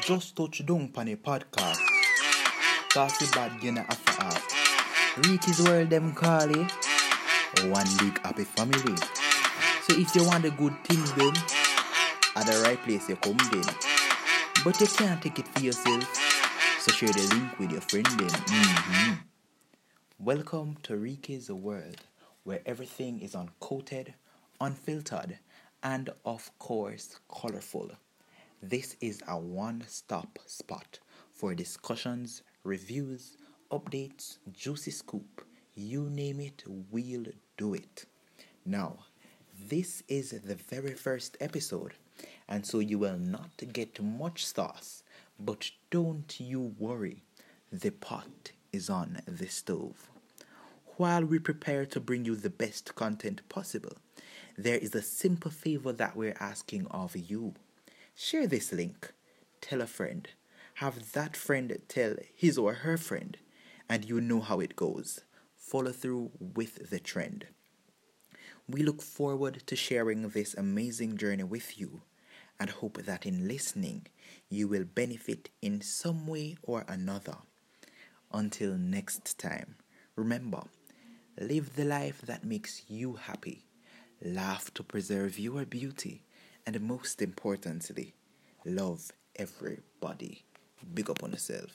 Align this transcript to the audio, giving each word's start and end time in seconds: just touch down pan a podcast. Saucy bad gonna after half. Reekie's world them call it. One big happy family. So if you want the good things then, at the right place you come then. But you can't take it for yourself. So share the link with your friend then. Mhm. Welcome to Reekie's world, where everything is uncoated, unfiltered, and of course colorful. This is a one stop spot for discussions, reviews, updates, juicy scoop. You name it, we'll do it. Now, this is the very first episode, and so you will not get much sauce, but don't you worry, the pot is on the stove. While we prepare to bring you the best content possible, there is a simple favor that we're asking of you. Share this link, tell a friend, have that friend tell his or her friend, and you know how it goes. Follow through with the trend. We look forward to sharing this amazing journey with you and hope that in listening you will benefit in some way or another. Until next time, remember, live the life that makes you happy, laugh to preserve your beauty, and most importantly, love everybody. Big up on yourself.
just 0.00 0.36
touch 0.36 0.64
down 0.66 0.88
pan 0.88 1.08
a 1.08 1.16
podcast. 1.16 1.78
Saucy 2.92 3.26
bad 3.32 3.60
gonna 3.60 3.84
after 3.88 4.22
half. 4.22 5.18
Reekie's 5.26 5.60
world 5.62 5.90
them 5.90 6.12
call 6.14 6.50
it. 6.50 6.72
One 7.66 7.86
big 7.98 8.18
happy 8.24 8.44
family. 8.44 8.96
So 9.86 9.96
if 9.98 10.14
you 10.14 10.24
want 10.24 10.42
the 10.42 10.50
good 10.50 10.74
things 10.84 11.12
then, 11.14 11.34
at 12.36 12.46
the 12.46 12.60
right 12.64 12.80
place 12.82 13.08
you 13.08 13.16
come 13.16 13.36
then. 13.50 13.64
But 14.64 14.80
you 14.80 14.86
can't 14.86 15.20
take 15.22 15.38
it 15.38 15.48
for 15.48 15.60
yourself. 15.60 16.04
So 16.80 16.92
share 16.92 17.12
the 17.12 17.26
link 17.34 17.58
with 17.58 17.70
your 17.72 17.80
friend 17.80 18.06
then. 18.06 18.30
Mhm. 18.30 19.18
Welcome 20.18 20.76
to 20.84 20.96
Reekie's 20.96 21.50
world, 21.50 22.02
where 22.44 22.60
everything 22.64 23.20
is 23.20 23.34
uncoated, 23.34 24.14
unfiltered, 24.60 25.38
and 25.82 26.10
of 26.24 26.50
course 26.58 27.16
colorful. 27.28 27.90
This 28.64 28.96
is 29.00 29.20
a 29.26 29.36
one 29.36 29.82
stop 29.88 30.38
spot 30.46 31.00
for 31.32 31.52
discussions, 31.52 32.42
reviews, 32.62 33.36
updates, 33.72 34.38
juicy 34.52 34.92
scoop. 34.92 35.44
You 35.74 36.08
name 36.08 36.38
it, 36.38 36.62
we'll 36.68 37.24
do 37.56 37.74
it. 37.74 38.04
Now, 38.64 38.98
this 39.68 40.04
is 40.06 40.30
the 40.30 40.54
very 40.54 40.94
first 40.94 41.36
episode, 41.40 41.94
and 42.48 42.64
so 42.64 42.78
you 42.78 43.00
will 43.00 43.18
not 43.18 43.50
get 43.72 44.00
much 44.00 44.46
sauce, 44.46 45.02
but 45.40 45.68
don't 45.90 46.38
you 46.38 46.76
worry, 46.78 47.24
the 47.72 47.90
pot 47.90 48.52
is 48.72 48.88
on 48.88 49.22
the 49.26 49.48
stove. 49.48 50.08
While 50.98 51.24
we 51.24 51.40
prepare 51.40 51.84
to 51.86 51.98
bring 51.98 52.24
you 52.24 52.36
the 52.36 52.48
best 52.50 52.94
content 52.94 53.40
possible, 53.48 53.96
there 54.56 54.78
is 54.78 54.94
a 54.94 55.02
simple 55.02 55.50
favor 55.50 55.92
that 55.94 56.14
we're 56.14 56.36
asking 56.38 56.86
of 56.92 57.16
you. 57.16 57.54
Share 58.14 58.46
this 58.46 58.72
link, 58.72 59.12
tell 59.60 59.80
a 59.80 59.86
friend, 59.86 60.28
have 60.74 61.12
that 61.12 61.36
friend 61.36 61.76
tell 61.88 62.14
his 62.34 62.58
or 62.58 62.74
her 62.74 62.96
friend, 62.96 63.38
and 63.88 64.04
you 64.04 64.20
know 64.20 64.40
how 64.40 64.60
it 64.60 64.76
goes. 64.76 65.20
Follow 65.56 65.92
through 65.92 66.30
with 66.38 66.90
the 66.90 67.00
trend. 67.00 67.46
We 68.68 68.82
look 68.82 69.02
forward 69.02 69.62
to 69.66 69.76
sharing 69.76 70.28
this 70.28 70.54
amazing 70.54 71.16
journey 71.16 71.44
with 71.44 71.78
you 71.78 72.02
and 72.60 72.70
hope 72.70 73.02
that 73.02 73.26
in 73.26 73.48
listening 73.48 74.06
you 74.48 74.68
will 74.68 74.84
benefit 74.84 75.48
in 75.60 75.80
some 75.80 76.26
way 76.26 76.56
or 76.62 76.84
another. 76.86 77.38
Until 78.32 78.76
next 78.76 79.38
time, 79.38 79.76
remember, 80.16 80.64
live 81.38 81.76
the 81.76 81.84
life 81.84 82.20
that 82.22 82.44
makes 82.44 82.82
you 82.88 83.14
happy, 83.14 83.64
laugh 84.22 84.72
to 84.74 84.82
preserve 84.82 85.38
your 85.38 85.64
beauty, 85.64 86.24
and 86.66 86.80
most 86.80 87.20
importantly, 87.22 88.14
love 88.64 89.10
everybody. 89.36 90.44
Big 90.94 91.10
up 91.10 91.22
on 91.22 91.32
yourself. 91.32 91.70